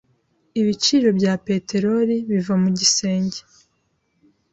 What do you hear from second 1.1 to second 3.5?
bya peteroli biva mu gisenge.